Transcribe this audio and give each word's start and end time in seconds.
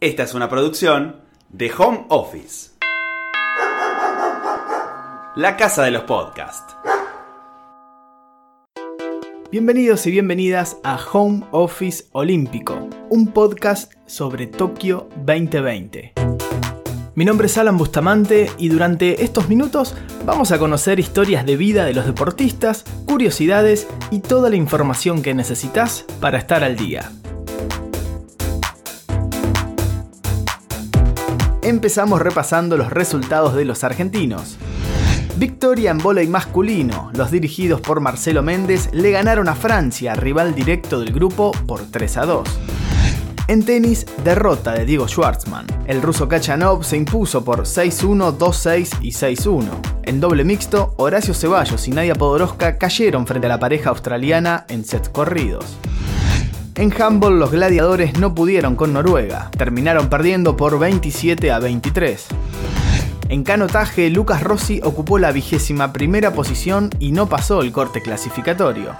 Esta 0.00 0.22
es 0.22 0.32
una 0.32 0.48
producción 0.48 1.16
de 1.48 1.72
Home 1.76 2.06
Office. 2.08 2.70
La 5.34 5.56
casa 5.56 5.82
de 5.82 5.90
los 5.90 6.02
podcasts. 6.04 6.76
Bienvenidos 9.50 10.06
y 10.06 10.12
bienvenidas 10.12 10.76
a 10.84 11.00
Home 11.12 11.46
Office 11.50 12.04
Olímpico, 12.12 12.88
un 13.08 13.32
podcast 13.32 13.92
sobre 14.06 14.46
Tokio 14.46 15.08
2020. 15.26 16.12
Mi 17.16 17.24
nombre 17.24 17.48
es 17.48 17.58
Alan 17.58 17.76
Bustamante 17.76 18.52
y 18.56 18.68
durante 18.68 19.24
estos 19.24 19.48
minutos 19.48 19.96
vamos 20.24 20.52
a 20.52 20.60
conocer 20.60 21.00
historias 21.00 21.44
de 21.44 21.56
vida 21.56 21.84
de 21.84 21.94
los 21.94 22.06
deportistas, 22.06 22.84
curiosidades 23.04 23.88
y 24.12 24.20
toda 24.20 24.48
la 24.48 24.54
información 24.54 25.22
que 25.22 25.34
necesitas 25.34 26.04
para 26.20 26.38
estar 26.38 26.62
al 26.62 26.76
día. 26.76 27.10
Empezamos 31.68 32.22
repasando 32.22 32.78
los 32.78 32.88
resultados 32.88 33.54
de 33.54 33.66
los 33.66 33.84
argentinos. 33.84 34.56
Victoria 35.36 35.90
en 35.90 35.98
volei 35.98 36.26
masculino. 36.26 37.10
Los 37.12 37.30
dirigidos 37.30 37.82
por 37.82 38.00
Marcelo 38.00 38.42
Méndez 38.42 38.88
le 38.92 39.10
ganaron 39.10 39.50
a 39.50 39.54
Francia, 39.54 40.14
rival 40.14 40.54
directo 40.54 40.98
del 40.98 41.12
grupo, 41.12 41.52
por 41.66 41.82
3 41.82 42.16
a 42.16 42.24
2. 42.24 42.48
En 43.48 43.66
tenis, 43.66 44.06
derrota 44.24 44.72
de 44.72 44.86
Diego 44.86 45.06
Schwartzman. 45.08 45.66
El 45.86 46.00
ruso 46.00 46.26
Kachanov 46.26 46.84
se 46.84 46.96
impuso 46.96 47.44
por 47.44 47.64
6-1, 47.64 48.38
2-6 48.38 48.96
y 49.02 49.10
6-1. 49.10 49.64
En 50.04 50.20
doble 50.20 50.44
mixto, 50.44 50.94
Horacio 50.96 51.34
Ceballos 51.34 51.86
y 51.86 51.90
Nadia 51.90 52.14
Podoroska 52.14 52.78
cayeron 52.78 53.26
frente 53.26 53.46
a 53.46 53.50
la 53.50 53.60
pareja 53.60 53.90
australiana 53.90 54.64
en 54.70 54.86
sets 54.86 55.10
corridos. 55.10 55.76
En 56.78 56.92
handball 56.92 57.40
los 57.40 57.50
gladiadores 57.50 58.20
no 58.20 58.36
pudieron 58.36 58.76
con 58.76 58.92
Noruega, 58.92 59.50
terminaron 59.58 60.08
perdiendo 60.08 60.56
por 60.56 60.78
27 60.78 61.50
a 61.50 61.58
23. 61.58 62.28
En 63.30 63.42
canotaje, 63.42 64.08
Lucas 64.10 64.44
Rossi 64.44 64.80
ocupó 64.84 65.18
la 65.18 65.32
vigésima 65.32 65.92
primera 65.92 66.32
posición 66.32 66.88
y 67.00 67.10
no 67.10 67.28
pasó 67.28 67.62
el 67.62 67.72
corte 67.72 68.00
clasificatorio. 68.00 68.94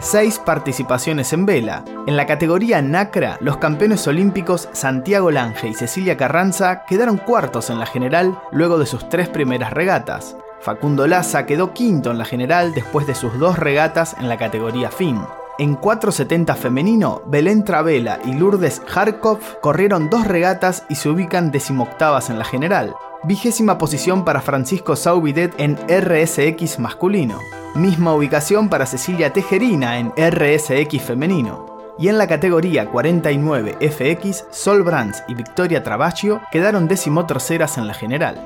Seis 0.00 0.38
participaciones 0.38 1.34
en 1.34 1.44
vela. 1.44 1.84
En 2.06 2.16
la 2.16 2.24
categoría 2.24 2.80
Nacra, 2.80 3.36
los 3.42 3.58
campeones 3.58 4.06
olímpicos 4.06 4.70
Santiago 4.72 5.30
Lange 5.30 5.68
y 5.68 5.74
Cecilia 5.74 6.16
Carranza 6.16 6.86
quedaron 6.86 7.18
cuartos 7.18 7.68
en 7.68 7.80
la 7.80 7.84
general 7.84 8.40
luego 8.50 8.78
de 8.78 8.86
sus 8.86 9.10
tres 9.10 9.28
primeras 9.28 9.74
regatas. 9.74 10.38
Facundo 10.62 11.06
Laza 11.06 11.44
quedó 11.44 11.74
quinto 11.74 12.10
en 12.10 12.16
la 12.16 12.24
general 12.24 12.72
después 12.72 13.06
de 13.06 13.14
sus 13.14 13.38
dos 13.38 13.58
regatas 13.58 14.16
en 14.18 14.30
la 14.30 14.38
categoría 14.38 14.90
fin. 14.90 15.18
En 15.60 15.74
470 15.74 16.54
femenino, 16.54 17.20
Belén 17.26 17.64
Travela 17.64 18.20
y 18.24 18.32
Lourdes 18.32 18.80
Harkov 18.94 19.40
corrieron 19.60 20.08
dos 20.08 20.24
regatas 20.24 20.84
y 20.88 20.94
se 20.94 21.08
ubican 21.08 21.50
decimoctavas 21.50 22.30
en 22.30 22.38
la 22.38 22.44
general. 22.44 22.94
Vigésima 23.24 23.76
posición 23.76 24.24
para 24.24 24.40
Francisco 24.40 24.94
Saubidet 24.94 25.52
en 25.58 25.76
RSX 25.88 26.78
masculino. 26.78 27.40
Misma 27.74 28.14
ubicación 28.14 28.68
para 28.68 28.86
Cecilia 28.86 29.32
Tejerina 29.32 29.98
en 29.98 30.12
RSX 30.16 31.02
femenino. 31.02 31.66
Y 31.98 32.06
en 32.06 32.18
la 32.18 32.28
categoría 32.28 32.88
49 32.88 33.78
FX, 33.80 34.44
Sol 34.50 34.84
Brands 34.84 35.24
y 35.26 35.34
Victoria 35.34 35.82
Travaglio 35.82 36.40
quedaron 36.52 36.86
decimoterceras 36.86 37.78
en 37.78 37.88
la 37.88 37.94
general. 37.94 38.40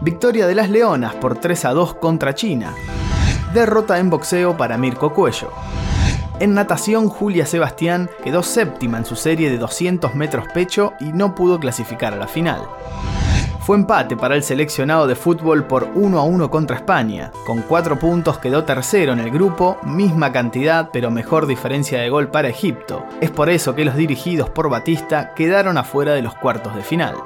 Victoria 0.00 0.48
de 0.48 0.56
las 0.56 0.70
Leonas 0.70 1.14
por 1.14 1.36
3 1.38 1.66
a 1.66 1.72
2 1.72 1.94
contra 1.94 2.34
China. 2.34 2.74
Derrota 3.54 4.00
en 4.00 4.10
boxeo 4.10 4.56
para 4.56 4.76
Mirko 4.76 5.14
Cuello. 5.14 5.52
En 6.38 6.52
natación, 6.52 7.08
Julia 7.08 7.46
Sebastián 7.46 8.10
quedó 8.22 8.42
séptima 8.42 8.98
en 8.98 9.06
su 9.06 9.16
serie 9.16 9.50
de 9.50 9.56
200 9.56 10.14
metros 10.14 10.44
pecho 10.52 10.92
y 11.00 11.06
no 11.06 11.34
pudo 11.34 11.58
clasificar 11.58 12.12
a 12.12 12.18
la 12.18 12.28
final. 12.28 12.60
Fue 13.60 13.76
empate 13.76 14.18
para 14.18 14.36
el 14.36 14.42
seleccionado 14.42 15.06
de 15.06 15.16
fútbol 15.16 15.64
por 15.64 15.88
1 15.94 16.18
a 16.18 16.22
1 16.24 16.50
contra 16.50 16.76
España. 16.76 17.32
Con 17.46 17.62
4 17.62 17.98
puntos 17.98 18.38
quedó 18.38 18.64
tercero 18.64 19.14
en 19.14 19.18
el 19.18 19.30
grupo, 19.30 19.78
misma 19.82 20.30
cantidad 20.30 20.90
pero 20.92 21.10
mejor 21.10 21.46
diferencia 21.46 22.00
de 22.00 22.10
gol 22.10 22.28
para 22.28 22.48
Egipto. 22.48 23.06
Es 23.22 23.30
por 23.30 23.48
eso 23.48 23.74
que 23.74 23.86
los 23.86 23.96
dirigidos 23.96 24.50
por 24.50 24.68
Batista 24.68 25.32
quedaron 25.34 25.78
afuera 25.78 26.12
de 26.12 26.22
los 26.22 26.34
cuartos 26.34 26.76
de 26.76 26.82
final. 26.82 27.16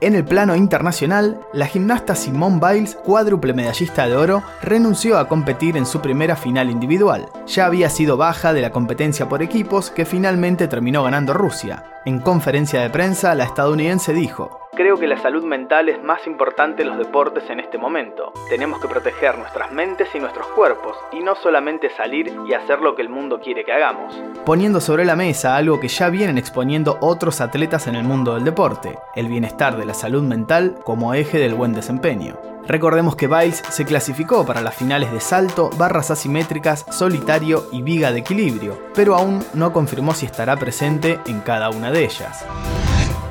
En 0.00 0.14
el 0.14 0.24
plano 0.24 0.54
internacional, 0.54 1.40
la 1.52 1.66
gimnasta 1.66 2.14
Simone 2.14 2.60
Biles, 2.60 2.94
cuádruple 2.94 3.52
medallista 3.52 4.06
de 4.06 4.14
oro, 4.14 4.44
renunció 4.62 5.18
a 5.18 5.26
competir 5.26 5.76
en 5.76 5.86
su 5.86 6.00
primera 6.00 6.36
final 6.36 6.70
individual. 6.70 7.26
Ya 7.48 7.66
había 7.66 7.90
sido 7.90 8.16
baja 8.16 8.52
de 8.52 8.60
la 8.60 8.70
competencia 8.70 9.28
por 9.28 9.42
equipos 9.42 9.90
que 9.90 10.04
finalmente 10.04 10.68
terminó 10.68 11.02
ganando 11.02 11.34
Rusia. 11.34 11.84
En 12.04 12.20
conferencia 12.20 12.80
de 12.80 12.90
prensa, 12.90 13.34
la 13.34 13.42
estadounidense 13.42 14.12
dijo, 14.12 14.57
Creo 14.78 14.96
que 14.96 15.08
la 15.08 15.20
salud 15.20 15.42
mental 15.42 15.88
es 15.88 16.00
más 16.04 16.24
importante 16.28 16.82
en 16.82 16.90
los 16.90 16.98
deportes 16.98 17.50
en 17.50 17.58
este 17.58 17.78
momento. 17.78 18.32
Tenemos 18.48 18.78
que 18.80 18.86
proteger 18.86 19.36
nuestras 19.36 19.72
mentes 19.72 20.08
y 20.14 20.20
nuestros 20.20 20.46
cuerpos, 20.46 20.96
y 21.10 21.18
no 21.18 21.34
solamente 21.34 21.90
salir 21.90 22.32
y 22.48 22.54
hacer 22.54 22.78
lo 22.78 22.94
que 22.94 23.02
el 23.02 23.08
mundo 23.08 23.40
quiere 23.40 23.64
que 23.64 23.72
hagamos. 23.72 24.14
Poniendo 24.46 24.80
sobre 24.80 25.04
la 25.04 25.16
mesa 25.16 25.56
algo 25.56 25.80
que 25.80 25.88
ya 25.88 26.10
vienen 26.10 26.38
exponiendo 26.38 26.96
otros 27.00 27.40
atletas 27.40 27.88
en 27.88 27.96
el 27.96 28.04
mundo 28.04 28.34
del 28.34 28.44
deporte, 28.44 28.96
el 29.16 29.26
bienestar 29.26 29.76
de 29.76 29.84
la 29.84 29.94
salud 29.94 30.22
mental 30.22 30.76
como 30.84 31.12
eje 31.12 31.38
del 31.38 31.56
buen 31.56 31.72
desempeño. 31.72 32.36
Recordemos 32.68 33.16
que 33.16 33.26
Biles 33.26 33.64
se 33.70 33.84
clasificó 33.84 34.46
para 34.46 34.60
las 34.60 34.76
finales 34.76 35.10
de 35.10 35.18
salto, 35.18 35.70
barras 35.76 36.12
asimétricas, 36.12 36.86
solitario 36.90 37.64
y 37.72 37.82
viga 37.82 38.12
de 38.12 38.20
equilibrio, 38.20 38.78
pero 38.94 39.16
aún 39.16 39.44
no 39.54 39.72
confirmó 39.72 40.14
si 40.14 40.26
estará 40.26 40.56
presente 40.56 41.18
en 41.26 41.40
cada 41.40 41.68
una 41.68 41.90
de 41.90 42.04
ellas 42.04 42.46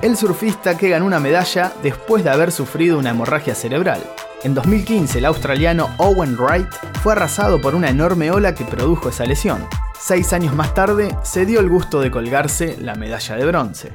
el 0.01 0.15
surfista 0.15 0.77
que 0.77 0.89
ganó 0.89 1.05
una 1.05 1.19
medalla 1.19 1.71
después 1.81 2.23
de 2.23 2.29
haber 2.29 2.51
sufrido 2.51 2.99
una 2.99 3.11
hemorragia 3.11 3.55
cerebral. 3.55 4.01
En 4.43 4.53
2015, 4.53 5.17
el 5.17 5.25
australiano 5.25 5.89
Owen 5.97 6.37
Wright 6.37 6.69
fue 7.01 7.13
arrasado 7.13 7.59
por 7.59 7.73
una 7.73 7.89
enorme 7.89 8.29
ola 8.29 8.53
que 8.53 8.65
produjo 8.65 9.09
esa 9.09 9.25
lesión. 9.25 9.65
Seis 9.99 10.31
años 10.33 10.53
más 10.53 10.73
tarde, 10.73 11.15
se 11.23 11.45
dio 11.45 11.59
el 11.59 11.69
gusto 11.69 12.01
de 12.01 12.11
colgarse 12.11 12.77
la 12.79 12.95
medalla 12.95 13.35
de 13.35 13.45
bronce. 13.45 13.93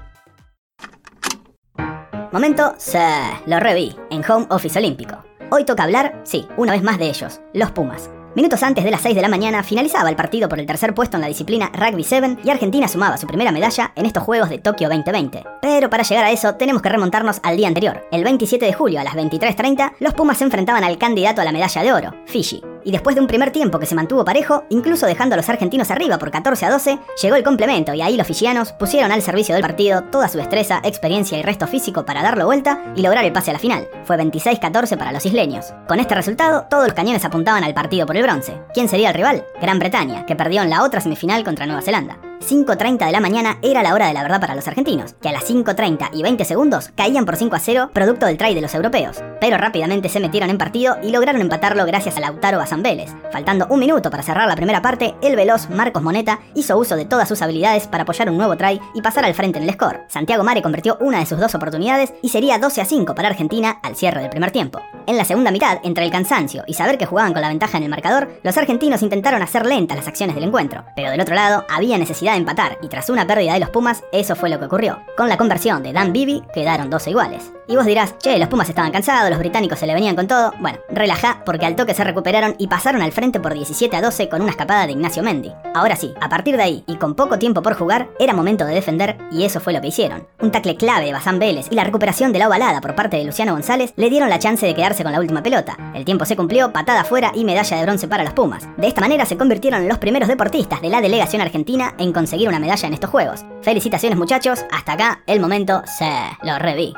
Momento, 2.32 2.74
se 2.78 2.98
lo 3.46 3.60
reví 3.60 3.94
en 4.10 4.28
Home 4.28 4.46
Office 4.50 4.78
Olímpico. 4.78 5.22
Hoy 5.50 5.64
toca 5.64 5.84
hablar, 5.84 6.20
sí, 6.24 6.48
una 6.56 6.72
vez 6.72 6.82
más 6.82 6.98
de 6.98 7.08
ellos, 7.08 7.40
los 7.52 7.70
Pumas. 7.70 8.10
Minutos 8.34 8.62
antes 8.62 8.82
de 8.82 8.90
las 8.90 9.02
6 9.02 9.14
de 9.14 9.20
la 9.20 9.28
mañana 9.28 9.62
finalizaba 9.62 10.08
el 10.08 10.16
partido 10.16 10.48
por 10.48 10.58
el 10.58 10.64
tercer 10.64 10.94
puesto 10.94 11.18
en 11.18 11.20
la 11.20 11.28
disciplina 11.28 11.70
Rugby 11.74 12.02
7 12.02 12.38
y 12.42 12.48
Argentina 12.48 12.88
sumaba 12.88 13.18
su 13.18 13.26
primera 13.26 13.52
medalla 13.52 13.92
en 13.94 14.06
estos 14.06 14.22
Juegos 14.22 14.48
de 14.48 14.58
Tokio 14.58 14.88
2020. 14.88 15.44
Pero 15.60 15.90
para 15.90 16.02
llegar 16.02 16.24
a 16.24 16.30
eso 16.30 16.54
tenemos 16.54 16.80
que 16.80 16.88
remontarnos 16.88 17.40
al 17.42 17.58
día 17.58 17.68
anterior. 17.68 18.08
El 18.10 18.24
27 18.24 18.64
de 18.64 18.72
julio 18.72 19.00
a 19.00 19.04
las 19.04 19.14
23.30, 19.14 19.96
los 20.00 20.14
Pumas 20.14 20.38
se 20.38 20.44
enfrentaban 20.44 20.82
al 20.82 20.96
candidato 20.96 21.42
a 21.42 21.44
la 21.44 21.52
medalla 21.52 21.82
de 21.82 21.92
oro, 21.92 22.14
Fiji 22.24 22.62
y 22.84 22.92
después 22.92 23.16
de 23.16 23.22
un 23.22 23.26
primer 23.26 23.50
tiempo 23.50 23.78
que 23.78 23.86
se 23.86 23.94
mantuvo 23.94 24.24
parejo, 24.24 24.64
incluso 24.68 25.06
dejando 25.06 25.34
a 25.34 25.36
los 25.36 25.48
argentinos 25.48 25.90
arriba 25.90 26.18
por 26.18 26.30
14 26.30 26.66
a 26.66 26.70
12, 26.70 26.98
llegó 27.20 27.36
el 27.36 27.44
complemento 27.44 27.94
y 27.94 28.02
ahí 28.02 28.16
los 28.16 28.26
fijianos 28.26 28.72
pusieron 28.72 29.12
al 29.12 29.22
servicio 29.22 29.54
del 29.54 29.62
partido 29.62 30.02
toda 30.04 30.28
su 30.28 30.38
destreza, 30.38 30.80
experiencia 30.84 31.38
y 31.38 31.42
resto 31.42 31.66
físico 31.66 32.04
para 32.04 32.22
darlo 32.22 32.46
vuelta 32.46 32.92
y 32.96 33.02
lograr 33.02 33.24
el 33.24 33.32
pase 33.32 33.50
a 33.50 33.54
la 33.54 33.58
final. 33.58 33.88
Fue 34.04 34.16
26-14 34.16 34.96
para 34.96 35.12
los 35.12 35.24
isleños. 35.26 35.72
Con 35.88 36.00
este 36.00 36.14
resultado, 36.14 36.66
todos 36.68 36.86
los 36.86 36.94
cañones 36.94 37.24
apuntaban 37.24 37.64
al 37.64 37.74
partido 37.74 38.06
por 38.06 38.16
el 38.16 38.22
bronce. 38.22 38.60
¿Quién 38.74 38.88
sería 38.88 39.08
el 39.08 39.14
rival? 39.14 39.44
Gran 39.60 39.78
Bretaña, 39.78 40.26
que 40.26 40.36
perdió 40.36 40.62
en 40.62 40.70
la 40.70 40.82
otra 40.82 41.00
semifinal 41.00 41.44
contra 41.44 41.66
Nueva 41.66 41.82
Zelanda. 41.82 42.18
5.30 42.42 43.06
de 43.06 43.12
la 43.12 43.20
mañana 43.20 43.58
era 43.62 43.82
la 43.82 43.94
hora 43.94 44.06
de 44.06 44.14
la 44.14 44.22
verdad 44.22 44.40
para 44.40 44.54
los 44.54 44.66
argentinos, 44.68 45.14
que 45.20 45.28
a 45.28 45.32
las 45.32 45.48
5.30 45.48 46.10
y 46.12 46.22
20 46.22 46.44
segundos 46.44 46.90
caían 46.96 47.24
por 47.24 47.36
5 47.36 47.56
a 47.56 47.58
0 47.58 47.90
producto 47.92 48.26
del 48.26 48.36
try 48.36 48.54
de 48.54 48.60
los 48.60 48.74
europeos, 48.74 49.22
pero 49.40 49.58
rápidamente 49.58 50.08
se 50.08 50.20
metieron 50.20 50.50
en 50.50 50.58
partido 50.58 50.96
y 51.02 51.10
lograron 51.10 51.40
empatarlo 51.40 51.86
gracias 51.86 52.16
a 52.16 52.20
Lautaro 52.20 52.58
Bazambeles. 52.58 53.14
Faltando 53.30 53.66
un 53.70 53.80
minuto 53.80 54.10
para 54.10 54.22
cerrar 54.22 54.48
la 54.48 54.56
primera 54.56 54.82
parte, 54.82 55.14
el 55.22 55.36
veloz 55.36 55.70
Marcos 55.70 56.02
Moneta 56.02 56.40
hizo 56.54 56.76
uso 56.76 56.96
de 56.96 57.04
todas 57.04 57.28
sus 57.28 57.42
habilidades 57.42 57.86
para 57.86 58.02
apoyar 58.02 58.28
un 58.30 58.36
nuevo 58.36 58.56
try 58.56 58.80
y 58.94 59.02
pasar 59.02 59.24
al 59.24 59.34
frente 59.34 59.58
en 59.58 59.64
el 59.64 59.74
score. 59.74 60.02
Santiago 60.08 60.44
Mare 60.44 60.62
convirtió 60.62 60.96
una 61.00 61.20
de 61.20 61.26
sus 61.26 61.38
dos 61.38 61.54
oportunidades 61.54 62.12
y 62.22 62.28
sería 62.28 62.58
12 62.58 62.80
a 62.80 62.84
5 62.84 63.14
para 63.14 63.28
Argentina 63.28 63.78
al 63.82 63.96
cierre 63.96 64.20
del 64.20 64.30
primer 64.30 64.50
tiempo. 64.50 64.80
En 65.06 65.16
la 65.16 65.24
segunda 65.24 65.50
mitad, 65.50 65.78
entre 65.82 66.04
el 66.04 66.12
cansancio 66.12 66.62
y 66.66 66.74
saber 66.74 66.98
que 66.98 67.06
jugaban 67.06 67.32
con 67.32 67.42
la 67.42 67.48
ventaja 67.48 67.76
en 67.76 67.84
el 67.84 67.90
marcador, 67.90 68.30
los 68.42 68.56
argentinos 68.56 69.02
intentaron 69.02 69.42
hacer 69.42 69.66
lentas 69.66 69.96
las 69.96 70.08
acciones 70.08 70.34
del 70.34 70.44
encuentro, 70.44 70.84
pero 70.94 71.10
del 71.10 71.20
otro 71.20 71.34
lado 71.34 71.64
había 71.68 71.98
necesidad 71.98 72.31
empatar 72.36 72.78
y 72.82 72.88
tras 72.88 73.10
una 73.10 73.26
pérdida 73.26 73.54
de 73.54 73.60
los 73.60 73.70
Pumas, 73.70 74.02
eso 74.12 74.36
fue 74.36 74.50
lo 74.50 74.58
que 74.58 74.66
ocurrió. 74.66 75.00
Con 75.16 75.28
la 75.28 75.36
conversión 75.36 75.82
de 75.82 75.92
Dan 75.92 76.12
Bibi, 76.12 76.42
quedaron 76.54 76.90
12 76.90 77.10
iguales. 77.10 77.52
Y 77.72 77.74
vos 77.74 77.86
dirás, 77.86 78.18
che, 78.18 78.38
los 78.38 78.48
Pumas 78.48 78.68
estaban 78.68 78.92
cansados, 78.92 79.30
los 79.30 79.38
británicos 79.38 79.78
se 79.78 79.86
le 79.86 79.94
venían 79.94 80.14
con 80.14 80.26
todo. 80.26 80.52
Bueno, 80.60 80.78
relajá, 80.90 81.42
porque 81.46 81.64
al 81.64 81.74
toque 81.74 81.94
se 81.94 82.04
recuperaron 82.04 82.54
y 82.58 82.66
pasaron 82.66 83.00
al 83.00 83.12
frente 83.12 83.40
por 83.40 83.54
17 83.54 83.96
a 83.96 84.02
12 84.02 84.28
con 84.28 84.42
una 84.42 84.50
escapada 84.50 84.84
de 84.84 84.92
Ignacio 84.92 85.22
Mendy. 85.22 85.54
Ahora 85.74 85.96
sí, 85.96 86.12
a 86.20 86.28
partir 86.28 86.58
de 86.58 86.64
ahí 86.64 86.84
y 86.86 86.96
con 86.96 87.14
poco 87.14 87.38
tiempo 87.38 87.62
por 87.62 87.72
jugar, 87.72 88.10
era 88.18 88.34
momento 88.34 88.66
de 88.66 88.74
defender 88.74 89.16
y 89.30 89.44
eso 89.44 89.58
fue 89.58 89.72
lo 89.72 89.80
que 89.80 89.86
hicieron. 89.86 90.28
Un 90.42 90.50
tacle 90.50 90.76
clave 90.76 91.06
de 91.06 91.14
Bazán 91.14 91.38
Vélez 91.38 91.68
y 91.70 91.74
la 91.74 91.84
recuperación 91.84 92.30
de 92.34 92.40
la 92.40 92.48
ovalada 92.48 92.82
por 92.82 92.94
parte 92.94 93.16
de 93.16 93.24
Luciano 93.24 93.54
González 93.54 93.94
le 93.96 94.10
dieron 94.10 94.28
la 94.28 94.38
chance 94.38 94.66
de 94.66 94.74
quedarse 94.74 95.02
con 95.02 95.12
la 95.12 95.20
última 95.20 95.42
pelota. 95.42 95.78
El 95.94 96.04
tiempo 96.04 96.26
se 96.26 96.36
cumplió, 96.36 96.74
patada 96.74 97.00
afuera 97.00 97.32
y 97.34 97.42
medalla 97.42 97.78
de 97.78 97.84
bronce 97.84 98.06
para 98.06 98.22
los 98.22 98.34
Pumas. 98.34 98.68
De 98.76 98.86
esta 98.86 99.00
manera 99.00 99.24
se 99.24 99.38
convirtieron 99.38 99.80
en 99.80 99.88
los 99.88 99.96
primeros 99.96 100.28
deportistas 100.28 100.82
de 100.82 100.90
la 100.90 101.00
delegación 101.00 101.40
argentina 101.40 101.94
en 101.96 102.12
conseguir 102.12 102.50
una 102.50 102.60
medalla 102.60 102.86
en 102.86 102.92
estos 102.92 103.08
Juegos. 103.08 103.46
Felicitaciones 103.62 104.18
muchachos, 104.18 104.66
hasta 104.70 104.92
acá 104.92 105.22
el 105.26 105.40
momento 105.40 105.80
se 105.86 106.10
lo 106.42 106.58
reví. 106.58 106.92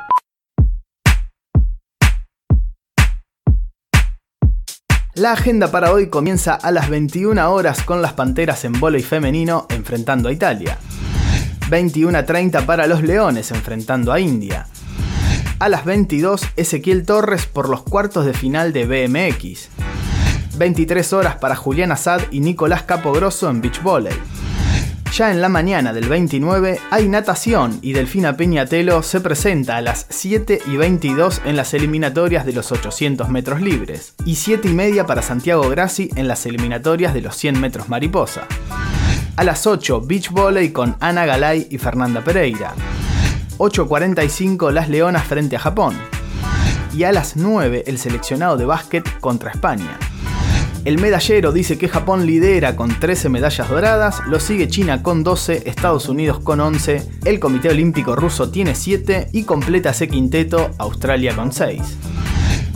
La 5.15 5.31
agenda 5.31 5.71
para 5.71 5.93
hoy 5.93 6.09
comienza 6.09 6.55
a 6.55 6.71
las 6.71 6.89
21 6.89 7.49
horas 7.49 7.83
con 7.83 8.01
las 8.01 8.11
Panteras 8.11 8.65
en 8.65 8.73
y 8.73 9.01
femenino 9.01 9.65
enfrentando 9.69 10.27
a 10.27 10.33
Italia. 10.33 10.77
21.30 11.69 12.65
para 12.65 12.85
los 12.85 13.01
Leones 13.01 13.51
enfrentando 13.51 14.11
a 14.11 14.19
India. 14.19 14.67
A 15.59 15.69
las 15.69 15.85
22 15.85 16.41
Ezequiel 16.57 17.05
Torres 17.05 17.45
por 17.45 17.69
los 17.69 17.83
cuartos 17.83 18.25
de 18.25 18.33
final 18.33 18.73
de 18.73 19.07
BMX. 19.07 19.69
23 20.57 21.13
horas 21.13 21.37
para 21.37 21.55
Julián 21.55 21.93
Assad 21.93 22.19
y 22.31 22.41
Nicolás 22.41 22.83
Capogrosso 22.83 23.49
en 23.49 23.61
beach 23.61 23.81
volley. 23.81 24.13
Ya 25.15 25.31
en 25.31 25.39
la 25.39 25.47
mañana 25.47 25.93
del 25.93 26.09
29 26.09 26.77
hay 26.91 27.07
natación 27.07 27.79
y 27.81 27.93
Delfina 27.93 28.35
Peñatelo 28.35 29.01
se 29.01 29.21
presenta 29.21 29.77
a 29.77 29.81
las 29.81 30.07
7 30.09 30.59
y 30.67 30.75
22 30.75 31.41
en 31.45 31.55
las 31.55 31.73
eliminatorias 31.73 32.45
de 32.45 32.51
los 32.51 32.73
800 32.73 33.29
metros 33.29 33.61
libres 33.61 34.13
y 34.25 34.35
7 34.35 34.67
y 34.67 34.73
media 34.73 35.05
para 35.05 35.21
Santiago 35.21 35.69
Grassi 35.69 36.09
en 36.17 36.27
las 36.27 36.45
eliminatorias 36.45 37.13
de 37.13 37.21
los 37.21 37.37
100 37.37 37.61
metros 37.61 37.87
mariposa. 37.87 38.45
A 39.37 39.45
las 39.45 39.65
8 39.65 40.01
beach 40.01 40.31
volley 40.31 40.71
con 40.71 40.97
Ana 40.99 41.25
Galay 41.25 41.65
y 41.69 41.77
Fernanda 41.77 42.21
Pereira. 42.21 42.73
8.45 43.57 44.69
las 44.71 44.89
Leonas 44.89 45.23
frente 45.23 45.55
a 45.55 45.59
Japón. 45.59 45.95
Y 46.93 47.03
a 47.03 47.13
las 47.13 47.37
9 47.37 47.85
el 47.87 47.99
seleccionado 47.99 48.57
de 48.57 48.65
básquet 48.65 49.09
contra 49.21 49.51
España. 49.51 49.97
El 50.85 50.99
medallero 50.99 51.51
dice 51.51 51.79
que 51.79 51.89
Japón 51.89 52.27
lidera 52.27 52.75
con 52.75 52.99
13 52.99 53.29
medallas 53.29 53.67
doradas, 53.69 54.21
lo 54.27 54.39
sigue 54.39 54.67
China 54.67 55.01
con 55.01 55.23
12, 55.23 55.63
Estados 55.65 56.07
Unidos 56.09 56.39
con 56.39 56.59
11, 56.59 57.01
el 57.25 57.39
Comité 57.39 57.69
Olímpico 57.69 58.15
Ruso 58.15 58.51
tiene 58.51 58.75
7 58.75 59.29
y 59.31 59.45
completa 59.45 59.89
ese 59.89 60.07
quinteto 60.07 60.69
Australia 60.77 61.35
con 61.35 61.51
6. 61.51 62.14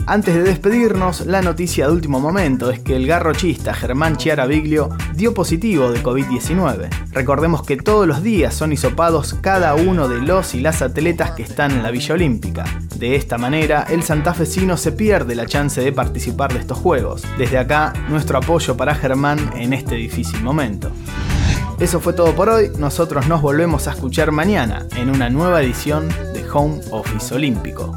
Antes 0.10 0.34
de 0.34 0.42
despedirnos, 0.42 1.28
la 1.28 1.44
noticia 1.44 1.86
de 1.86 1.94
último 1.94 2.20
momento 2.20 2.72
es 2.72 2.80
que 2.80 2.96
el 2.96 3.06
garrochista 3.06 3.76
Germán 3.76 4.18
Chiaraviglio 4.18 4.90
dio 5.14 5.36
positivo 5.36 5.92
de 5.92 6.02
COVID-19. 6.02 6.90
Recordemos 7.12 7.62
que 7.62 7.78
todos 7.78 8.08
los 8.08 8.24
días 8.24 8.56
son 8.56 8.74
hisopados 8.74 9.36
cada 9.36 9.76
uno 9.76 10.08
de 10.08 10.18
los 10.18 10.56
y 10.56 10.62
las 10.62 10.82
atletas 10.82 11.34
que 11.34 11.44
están 11.44 11.70
en 11.74 11.84
la 11.84 11.92
Villa 11.92 12.16
Olímpica. 12.16 12.66
De 12.96 13.16
esta 13.16 13.38
manera, 13.38 13.86
el 13.88 14.02
santafesino 14.02 14.78
se 14.78 14.94
pierde 14.94 15.36
la 15.36 15.46
chance 15.46 15.80
de 15.80 15.92
participar 15.92 16.54
de 16.54 16.62
estos 16.62 16.80
Juegos. 16.80 17.22
Desde 17.38 17.60
acá, 17.60 17.94
nuestro 18.10 18.40
apoyo 18.40 18.76
para 18.76 18.96
Germán 18.96 19.52
en 19.58 19.74
este 19.74 19.94
difícil 19.94 20.42
momento. 20.42 20.90
Eso 21.80 22.00
fue 22.00 22.14
todo 22.14 22.34
por 22.34 22.50
hoy, 22.50 22.72
nosotros 22.80 23.28
nos 23.28 23.44
volvemos 23.44 23.88
a 23.88 23.92
escuchar 23.92 24.32
mañana 24.32 24.88
en 24.96 25.12
una 25.12 25.30
nueva 25.30 25.62
edición 25.62 26.10
de 26.34 26.44
Home 26.52 26.82
Office 26.90 27.36
Olímpico. 27.36 27.96